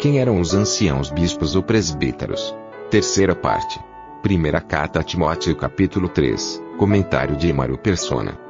[0.00, 2.54] Quem eram os anciãos bispos ou presbíteros?
[2.90, 3.78] Terceira parte.
[4.22, 6.58] Primeira carta a Timóteo capítulo 3.
[6.78, 8.40] Comentário de Emaro Persona.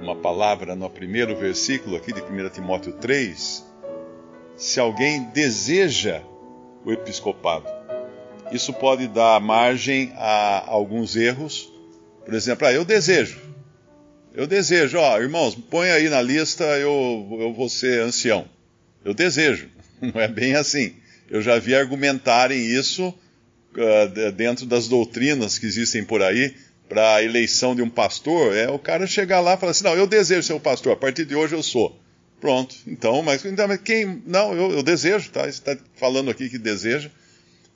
[0.00, 3.66] Uma palavra no primeiro versículo aqui de 1 Timóteo 3.
[4.56, 6.22] Se alguém deseja
[6.84, 7.66] o episcopado,
[8.52, 11.72] isso pode dar margem a alguns erros.
[12.24, 13.40] Por exemplo, ah, eu desejo.
[14.32, 18.44] Eu desejo, ó, irmãos, põe aí na lista, eu, eu vou ser ancião.
[19.04, 19.74] Eu desejo.
[20.14, 20.94] Não é bem assim.
[21.30, 26.54] Eu já vi argumentarem isso uh, dentro das doutrinas que existem por aí
[26.88, 28.54] para a eleição de um pastor.
[28.54, 30.96] É o cara chegar lá e falar assim: não, eu desejo ser o pastor, a
[30.96, 31.98] partir de hoje eu sou.
[32.40, 32.76] Pronto.
[32.86, 34.22] Então, mas, então, mas quem.
[34.26, 35.42] Não, eu, eu desejo, tá?
[35.42, 37.10] Você está falando aqui que deseja.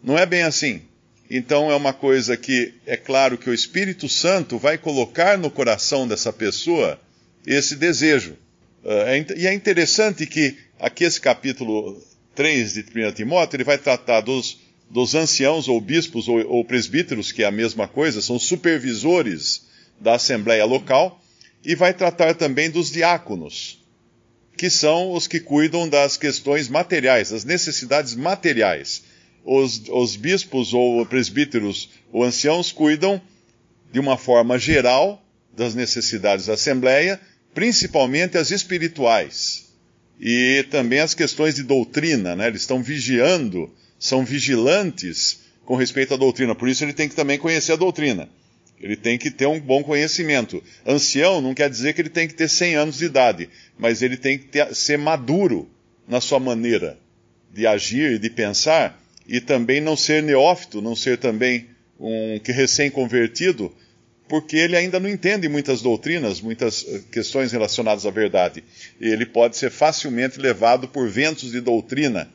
[0.02, 0.82] Não é bem assim.
[1.30, 6.08] Então é uma coisa que é claro que o Espírito Santo vai colocar no coração
[6.08, 6.98] dessa pessoa
[7.46, 8.36] esse desejo.
[8.84, 12.00] Uh, e é interessante que aqui esse capítulo
[12.38, 17.32] 3 de 1 Timóteo, ele vai tratar dos, dos anciãos ou bispos ou, ou presbíteros,
[17.32, 19.66] que é a mesma coisa, são supervisores
[20.00, 21.20] da assembleia local,
[21.64, 23.84] e vai tratar também dos diáconos,
[24.56, 29.02] que são os que cuidam das questões materiais, das necessidades materiais.
[29.44, 33.20] Os, os bispos ou presbíteros ou anciãos cuidam
[33.90, 35.20] de uma forma geral
[35.56, 37.20] das necessidades da Assembleia,
[37.52, 39.67] principalmente as espirituais
[40.20, 42.48] e também as questões de doutrina, né?
[42.48, 46.54] Eles estão vigiando, são vigilantes com respeito à doutrina.
[46.54, 48.28] Por isso ele tem que também conhecer a doutrina.
[48.80, 50.62] Ele tem que ter um bom conhecimento.
[50.86, 54.16] Ancião não quer dizer que ele tem que ter 100 anos de idade, mas ele
[54.16, 55.68] tem que ter, ser maduro
[56.06, 56.98] na sua maneira
[57.52, 61.66] de agir e de pensar e também não ser neófito, não ser também
[61.98, 63.74] um que recém-convertido,
[64.28, 68.62] porque ele ainda não entende muitas doutrinas, muitas eh, questões relacionadas à verdade.
[69.00, 72.28] Ele pode ser facilmente levado por ventos de doutrina,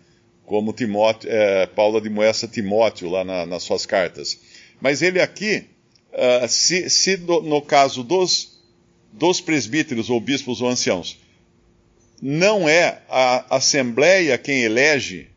[0.45, 4.39] como Timóteo, é, Paulo admoesta Timóteo lá na, nas suas cartas.
[4.81, 5.65] Mas ele aqui,
[6.11, 8.59] uh, se, se do, no caso dos,
[9.11, 11.17] dos presbíteros ou bispos ou anciãos,
[12.21, 15.27] não é a assembleia quem elege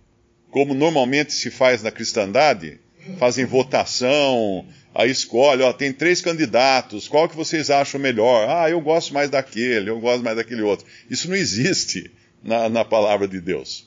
[0.50, 2.80] como normalmente se faz na cristandade,
[3.18, 4.64] fazem votação,
[4.96, 8.48] aí escolhe, ó, tem três candidatos, qual que vocês acham melhor?
[8.48, 10.86] Ah, eu gosto mais daquele, eu gosto mais daquele outro.
[11.10, 12.10] Isso não existe
[12.42, 13.86] na, na palavra de Deus.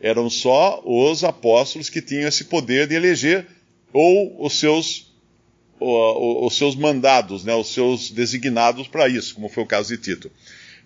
[0.00, 3.46] Eram só os apóstolos que tinham esse poder de eleger,
[3.92, 5.10] ou os seus,
[5.80, 10.30] os seus mandados, né, os seus designados para isso, como foi o caso de Tito.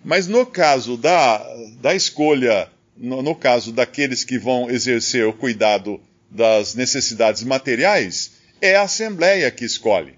[0.03, 1.45] Mas no caso da,
[1.81, 5.99] da escolha no, no caso daqueles que vão exercer o cuidado
[6.29, 8.32] das necessidades materiais,
[8.63, 10.13] é a Assembleia que escolhe.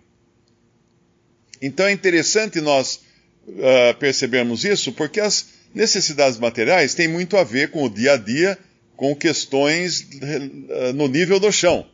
[1.60, 3.02] Então é interessante nós
[3.48, 8.18] uh, percebermos isso, porque as necessidades materiais têm muito a ver com o dia a
[8.18, 8.56] dia,
[8.96, 11.90] com questões uh, no nível do chão,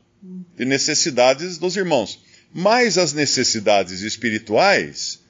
[0.57, 2.19] de necessidades dos irmãos.
[2.53, 5.22] Mas as necessidades espirituais,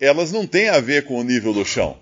[0.00, 1.98] elas não têm a ver com o nível do chão.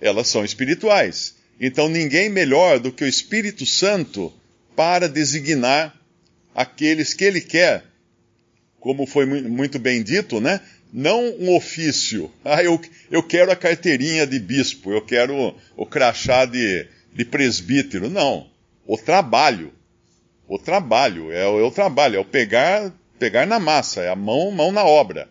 [0.00, 1.36] Elas são espirituais.
[1.60, 4.32] Então ninguém melhor do que o Espírito Santo
[4.74, 5.99] para designar
[6.54, 7.84] aqueles que ele quer,
[8.78, 10.60] como foi muito bem dito, né?
[10.92, 12.30] Não um ofício.
[12.44, 12.80] Ah, eu,
[13.10, 18.10] eu quero a carteirinha de bispo, eu quero o crachá de, de presbítero.
[18.10, 18.50] Não.
[18.86, 19.72] O trabalho.
[20.48, 21.30] O trabalho.
[21.30, 24.84] É, é o trabalho, é o pegar, pegar na massa, é a mão, mão na
[24.84, 25.28] obra.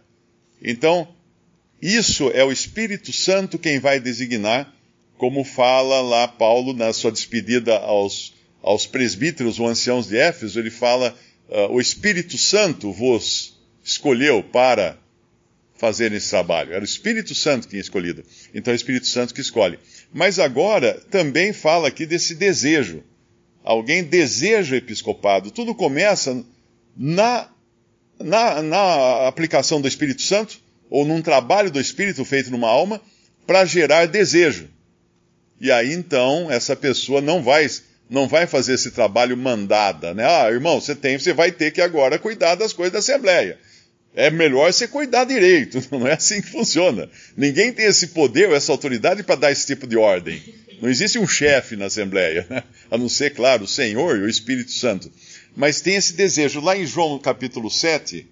[0.61, 1.07] Então,
[1.81, 4.73] isso é o Espírito Santo quem vai designar
[5.19, 10.71] como fala lá Paulo na sua despedida aos, aos presbíteros ou anciãos de Éfeso, ele
[10.71, 11.15] fala:
[11.49, 14.97] uh, o Espírito Santo vos escolheu para
[15.75, 16.73] fazer esse trabalho.
[16.73, 18.23] Era o Espírito Santo que tinha escolhido.
[18.53, 19.79] Então é o Espírito Santo que escolhe.
[20.13, 23.01] Mas agora também fala aqui desse desejo.
[23.63, 25.51] Alguém deseja o episcopado.
[25.51, 26.43] Tudo começa
[26.95, 27.49] na,
[28.19, 30.59] na, na aplicação do Espírito Santo,
[30.89, 33.01] ou num trabalho do Espírito feito numa alma,
[33.47, 34.67] para gerar desejo.
[35.61, 37.67] E aí então essa pessoa não vai
[38.09, 40.25] não vai fazer esse trabalho mandada, né?
[40.25, 43.59] Ah, irmão, você tem, você vai ter que agora cuidar das coisas da Assembleia.
[44.15, 47.09] É melhor você cuidar direito, não é assim que funciona.
[47.37, 50.41] Ninguém tem esse poder essa autoridade para dar esse tipo de ordem.
[50.81, 52.63] Não existe um chefe na Assembleia, né?
[52.89, 55.11] a não ser, claro, o Senhor e o Espírito Santo.
[55.55, 56.61] Mas tem esse desejo.
[56.61, 58.25] Lá em João capítulo 7,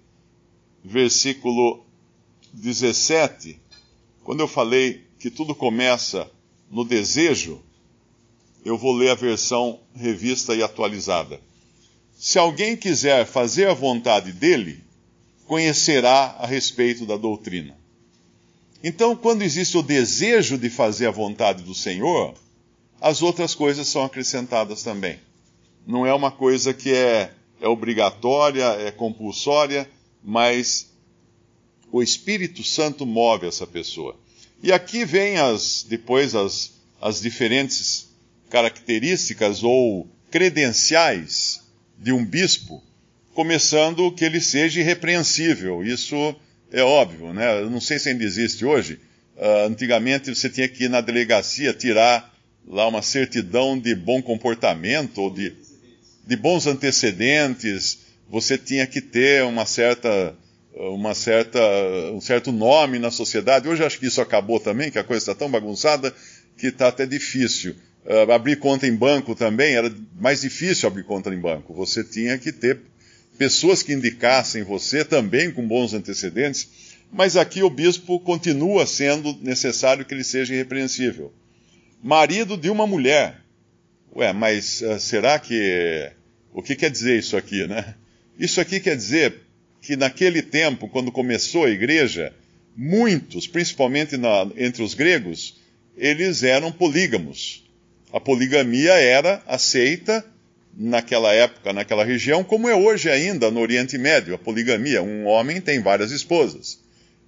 [0.84, 1.86] versículo
[2.54, 3.60] 17,
[4.24, 6.28] quando eu falei que tudo começa
[6.70, 7.62] no desejo,
[8.68, 11.40] eu vou ler a versão revista e atualizada.
[12.18, 14.84] Se alguém quiser fazer a vontade dele,
[15.46, 17.78] conhecerá a respeito da doutrina.
[18.84, 22.34] Então, quando existe o desejo de fazer a vontade do Senhor,
[23.00, 25.18] as outras coisas são acrescentadas também.
[25.86, 27.32] Não é uma coisa que é,
[27.62, 29.90] é obrigatória, é compulsória,
[30.22, 30.90] mas
[31.90, 34.14] o Espírito Santo move essa pessoa.
[34.62, 38.07] E aqui vem as, depois as, as diferentes
[38.50, 41.60] características ou credenciais
[41.98, 42.82] de um bispo
[43.34, 45.84] começando que ele seja irrepreensível.
[45.84, 46.34] Isso
[46.72, 47.60] é óbvio, né?
[47.60, 48.98] Eu não sei se ainda existe hoje.
[49.36, 52.34] Uh, antigamente você tinha que ir na delegacia tirar
[52.66, 55.54] lá uma certidão de bom comportamento ou de,
[56.26, 58.00] de bons antecedentes.
[58.28, 60.34] Você tinha que ter uma certa,
[60.74, 61.60] uma certa,
[62.12, 63.68] um certo nome na sociedade.
[63.68, 66.12] Hoje acho que isso acabou também, que a coisa está tão bagunçada
[66.58, 67.76] que está até difícil.
[68.04, 71.74] Uh, abrir conta em banco também era mais difícil abrir conta em banco.
[71.74, 72.80] Você tinha que ter
[73.36, 76.68] pessoas que indicassem você também com bons antecedentes,
[77.12, 81.32] mas aqui o bispo continua sendo necessário que ele seja irrepreensível.
[82.02, 83.40] Marido de uma mulher.
[84.14, 86.10] Ué, mas uh, será que.
[86.52, 87.94] O que quer dizer isso aqui, né?
[88.38, 89.34] Isso aqui quer dizer
[89.82, 92.32] que naquele tempo, quando começou a igreja,
[92.76, 95.56] muitos, principalmente na, entre os gregos,
[95.96, 97.67] eles eram polígamos.
[98.12, 100.24] A poligamia era aceita
[100.74, 105.02] naquela época, naquela região, como é hoje ainda no Oriente Médio, a poligamia.
[105.02, 106.78] Um homem tem várias esposas.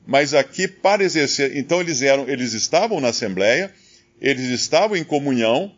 [0.07, 1.57] Mas aqui, para exercer.
[1.57, 3.73] Então, eles, eram, eles estavam na Assembleia,
[4.21, 5.73] eles estavam em comunhão,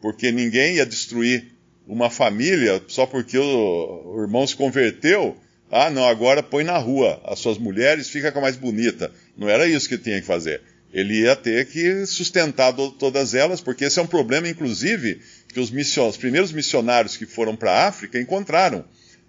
[0.00, 1.52] porque ninguém ia destruir
[1.86, 5.36] uma família só porque o, o irmão se converteu.
[5.70, 9.12] Ah, não, agora põe na rua as suas mulheres, fica com a mais bonita.
[9.36, 10.62] Não era isso que tinha que fazer.
[10.92, 15.20] Ele ia ter que sustentar todas elas, porque esse é um problema, inclusive,
[15.52, 18.84] que os, os primeiros missionários que foram para a África encontraram.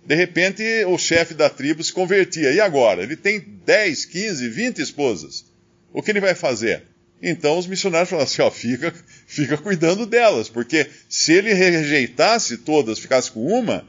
[0.05, 2.51] De repente, o chefe da tribo se convertia.
[2.51, 3.03] E agora?
[3.03, 5.45] Ele tem 10, 15, 20 esposas.
[5.91, 6.83] O que ele vai fazer?
[7.21, 8.93] Então os missionários falaram assim: ó, fica,
[9.27, 13.85] fica cuidando delas, porque se ele rejeitasse todas, ficasse com uma,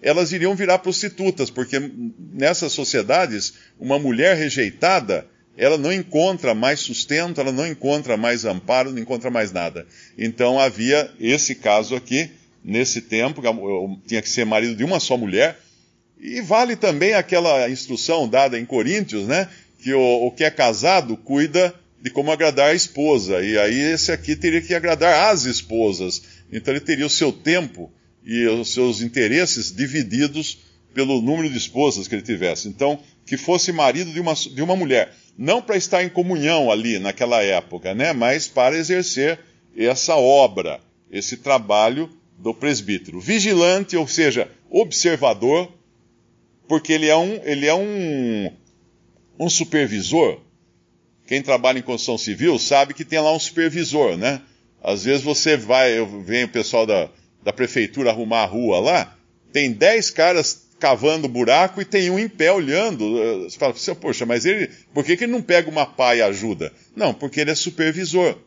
[0.00, 1.76] elas iriam virar prostitutas, porque
[2.32, 5.26] nessas sociedades, uma mulher rejeitada
[5.56, 9.86] ela não encontra mais sustento, ela não encontra mais amparo, não encontra mais nada.
[10.16, 12.30] Então havia esse caso aqui,
[12.62, 13.42] nesse tempo,
[14.06, 15.58] tinha que ser marido de uma só mulher,
[16.20, 19.48] e vale também aquela instrução dada em Coríntios, né?
[19.80, 24.12] Que o, o que é casado cuida de como agradar a esposa, e aí esse
[24.12, 26.22] aqui teria que agradar as esposas.
[26.52, 27.90] Então ele teria o seu tempo
[28.24, 30.58] e os seus interesses divididos
[30.94, 32.68] pelo número de esposas que ele tivesse.
[32.68, 36.98] Então, que fosse marido de uma, de uma mulher não para estar em comunhão ali
[36.98, 39.38] naquela época, né, mas para exercer
[39.76, 43.20] essa obra, esse trabalho do presbítero.
[43.20, 45.72] Vigilante, ou seja, observador,
[46.66, 48.52] porque ele é um, ele é um,
[49.38, 50.40] um supervisor.
[51.24, 54.42] Quem trabalha em construção civil sabe que tem lá um supervisor, né?
[54.82, 57.08] Às vezes você vai, vem o pessoal da,
[57.42, 59.16] da prefeitura arrumar a rua lá,
[59.52, 63.04] tem dez caras cavando buraco e tem um em pé olhando.
[63.42, 66.72] Você fala, poxa, mas ele, por que, que ele não pega uma pá e ajuda?
[66.94, 68.38] Não, porque ele é supervisor.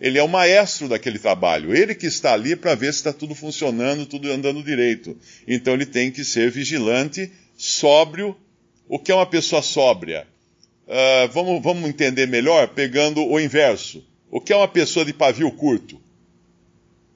[0.00, 1.74] Ele é o maestro daquele trabalho.
[1.74, 5.16] Ele que está ali para ver se está tudo funcionando, tudo andando direito.
[5.48, 8.36] Então ele tem que ser vigilante, sóbrio.
[8.88, 10.26] O que é uma pessoa sóbria?
[10.86, 14.04] Uh, vamos, vamos entender melhor pegando o inverso.
[14.30, 16.00] O que é uma pessoa de pavio curto?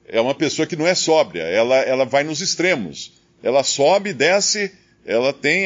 [0.07, 4.71] É uma pessoa que não é sóbria, ela, ela vai nos extremos ela sobe, desce,
[5.05, 5.65] ela tem,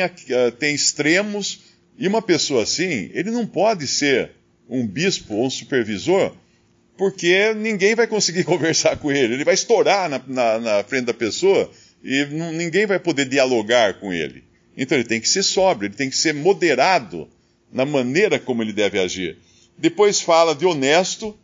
[0.59, 1.61] tem extremos,
[1.97, 4.31] e uma pessoa assim, ele não pode ser
[4.69, 6.35] um bispo ou um supervisor,
[6.97, 9.33] porque ninguém vai conseguir conversar com ele.
[9.33, 11.69] Ele vai estourar na, na, na frente da pessoa
[12.03, 14.43] e ninguém vai poder dialogar com ele.
[14.77, 17.29] Então ele tem que ser sóbrio, ele tem que ser moderado
[17.71, 19.37] na maneira como ele deve agir.
[19.77, 21.37] Depois fala de honesto,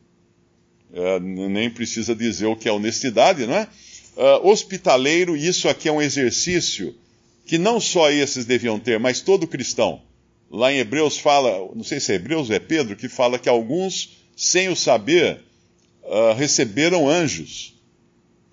[0.93, 3.67] é, nem precisa dizer o que é honestidade, não é?
[4.15, 6.96] Uh, hospitaleiro, isso aqui é um exercício
[7.46, 10.01] que não só esses deviam ter, mas todo cristão.
[10.50, 13.50] Lá em Hebreus fala, não sei se é Hebreus ou é Pedro, que fala que
[13.50, 15.41] alguns, sem o saber,
[16.03, 17.75] uh, receberam anjos.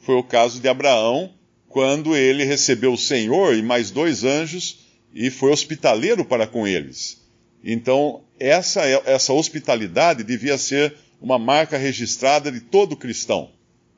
[0.01, 1.33] Foi o caso de Abraão,
[1.69, 7.23] quando ele recebeu o Senhor e mais dois anjos e foi hospitaleiro para com eles.
[7.63, 13.51] Então, essa, essa hospitalidade devia ser uma marca registrada de todo cristão.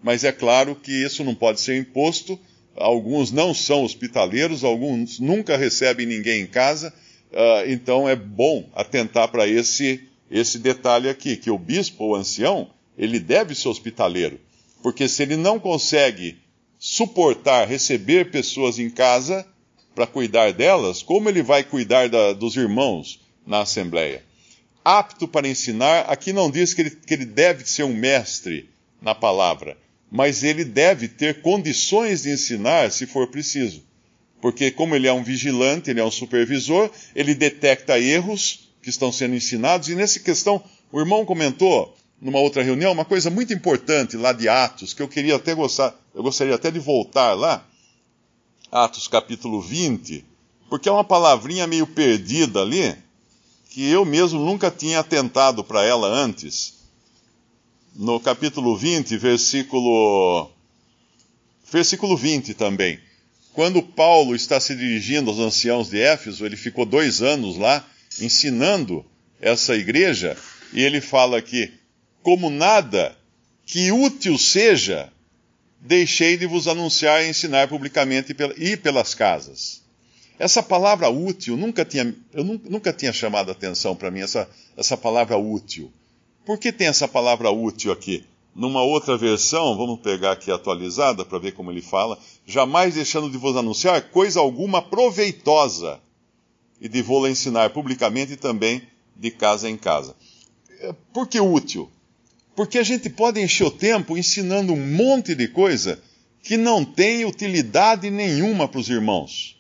[0.02, 2.38] Mas é claro que isso não pode ser imposto.
[2.76, 6.92] Alguns não são hospitaleiros, alguns nunca recebem ninguém em casa.
[7.30, 12.70] Uh, então é bom atentar para esse, esse detalhe aqui, que o bispo ou ancião,
[12.96, 14.40] ele deve ser hospitaleiro.
[14.82, 16.38] Porque se ele não consegue
[16.78, 19.46] suportar receber pessoas em casa
[19.94, 24.24] para cuidar delas, como ele vai cuidar da, dos irmãos na Assembleia?
[24.82, 29.14] Apto para ensinar, aqui não diz que ele, que ele deve ser um mestre na
[29.14, 29.76] palavra,
[30.10, 33.82] mas ele deve ter condições de ensinar se for preciso.
[34.40, 39.12] Porque, como ele é um vigilante, ele é um supervisor, ele detecta erros que estão
[39.12, 44.16] sendo ensinados, e nessa questão, o irmão comentou numa outra reunião, uma coisa muito importante
[44.16, 47.66] lá de Atos, que eu queria até gostar, eu gostaria até de voltar lá,
[48.72, 50.24] Atos capítulo 20,
[50.68, 52.96] porque é uma palavrinha meio perdida ali,
[53.70, 56.79] que eu mesmo nunca tinha atentado para ela antes.
[57.94, 60.50] No capítulo 20, versículo
[61.70, 62.98] versículo 20 também.
[63.52, 67.84] Quando Paulo está se dirigindo aos anciãos de Éfeso, ele ficou dois anos lá
[68.20, 69.04] ensinando
[69.40, 70.36] essa igreja,
[70.72, 71.72] e ele fala aqui:
[72.22, 73.16] como nada
[73.66, 75.12] que útil seja,
[75.80, 79.82] deixei de vos anunciar e ensinar publicamente e pelas casas.
[80.38, 85.36] Essa palavra útil nunca tinha, eu nunca tinha chamado atenção para mim, essa, essa palavra
[85.36, 85.92] útil.
[86.44, 88.24] Por que tem essa palavra útil aqui?
[88.54, 93.38] Numa outra versão, vamos pegar aqui atualizada para ver como ele fala, jamais deixando de
[93.38, 96.00] vos anunciar coisa alguma proveitosa
[96.80, 98.82] e de vou-la ensinar publicamente e também
[99.14, 100.16] de casa em casa.
[101.12, 101.90] Por que útil?
[102.56, 106.02] Porque a gente pode encher o tempo ensinando um monte de coisa
[106.42, 109.56] que não tem utilidade nenhuma para os irmãos.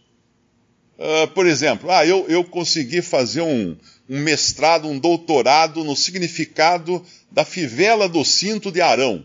[0.98, 3.76] Uh, por exemplo, ah, eu, eu consegui fazer um,
[4.10, 7.00] um mestrado, um doutorado no significado
[7.30, 9.24] da fivela do cinto de Arão.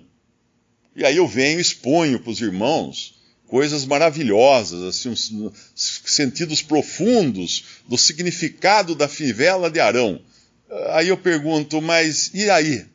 [0.96, 3.16] E aí eu venho e exponho para os irmãos
[3.48, 10.22] coisas maravilhosas, assim, sentidos profundos do significado da fivela de Arão.
[10.92, 12.86] Aí eu pergunto, mas e aí?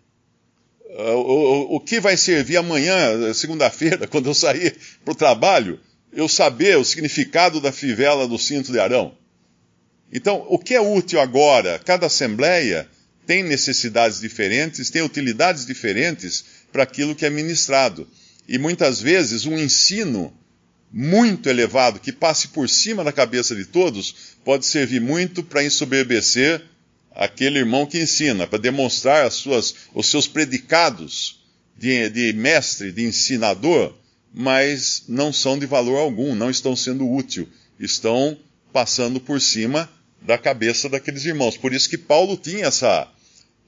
[0.97, 5.81] o, o, o que vai servir amanhã, segunda-feira, quando eu sair para o trabalho,
[6.13, 9.17] eu saber o significado da fivela do cinto de Arão?
[10.13, 11.79] Então, o que é útil agora?
[11.79, 12.89] Cada assembleia
[13.27, 18.09] tem necessidades diferentes, tem utilidades diferentes para aquilo que é ministrado.
[18.49, 20.35] E muitas vezes um ensino
[20.93, 26.61] muito elevado, que passe por cima da cabeça de todos, pode servir muito para ensoberbecer
[27.15, 31.41] aquele irmão que ensina, para demonstrar as suas, os seus predicados
[31.77, 33.95] de, de mestre, de ensinador,
[34.35, 37.49] mas não são de valor algum, não estão sendo útil,
[37.79, 38.37] estão
[38.73, 39.89] passando por cima
[40.21, 41.57] da cabeça daqueles irmãos.
[41.57, 43.09] Por isso que Paulo tinha essa,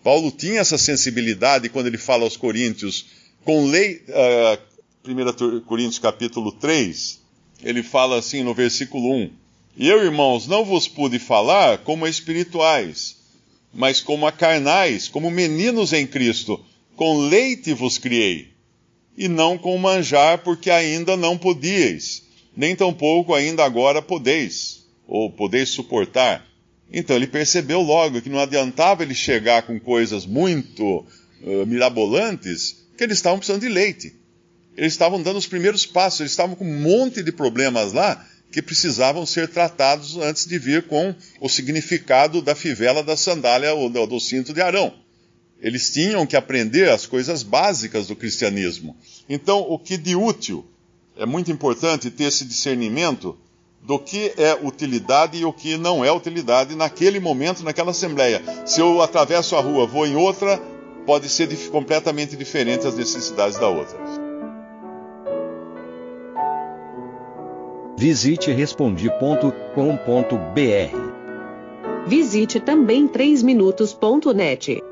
[0.02, 3.06] Paulo tinha essa sensibilidade quando ele fala aos Coríntios,
[3.44, 4.12] com lei, uh,
[4.54, 4.58] ah,
[5.06, 7.20] 1 Coríntios capítulo 3,
[7.62, 9.30] ele fala assim no versículo 1,
[9.76, 13.16] E eu, irmãos, não vos pude falar como espirituais,
[13.72, 16.62] mas como a carnais, como meninos em Cristo.
[16.94, 18.52] Com leite vos criei,
[19.16, 22.22] e não com manjar, porque ainda não podíeis,
[22.56, 26.46] nem tampouco ainda agora podeis, ou podeis suportar.
[26.92, 31.06] Então ele percebeu logo que não adiantava ele chegar com coisas muito
[31.42, 34.14] uh, mirabolantes, que eles estavam precisando de leite.
[34.76, 38.60] Eles estavam dando os primeiros passos, eles estavam com um monte de problemas lá, que
[38.60, 44.06] precisavam ser tratados antes de vir com o significado da fivela da sandália ou do,
[44.06, 44.94] do cinto de Arão.
[45.60, 48.96] Eles tinham que aprender as coisas básicas do cristianismo.
[49.28, 50.66] Então, o que de útil
[51.16, 53.38] é muito importante ter esse discernimento
[53.82, 58.42] do que é utilidade e o que não é utilidade naquele momento, naquela assembleia.
[58.64, 60.60] Se eu atravesso a rua, vou em outra,
[61.04, 63.98] pode ser completamente diferente as necessidades da outra.
[67.98, 69.62] Visite respondi.com.br.
[72.06, 74.91] Visite também 3minutos.net.